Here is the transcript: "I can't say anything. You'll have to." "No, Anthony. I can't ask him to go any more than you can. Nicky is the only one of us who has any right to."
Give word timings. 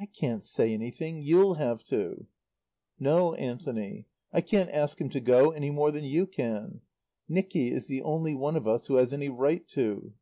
"I 0.00 0.06
can't 0.06 0.42
say 0.42 0.72
anything. 0.74 1.22
You'll 1.22 1.54
have 1.54 1.84
to." 1.84 2.26
"No, 2.98 3.34
Anthony. 3.34 4.06
I 4.32 4.40
can't 4.40 4.68
ask 4.70 5.00
him 5.00 5.08
to 5.10 5.20
go 5.20 5.52
any 5.52 5.70
more 5.70 5.92
than 5.92 6.02
you 6.02 6.26
can. 6.26 6.80
Nicky 7.28 7.70
is 7.70 7.86
the 7.86 8.02
only 8.02 8.34
one 8.34 8.56
of 8.56 8.66
us 8.66 8.88
who 8.88 8.96
has 8.96 9.12
any 9.12 9.28
right 9.28 9.64
to." 9.68 10.14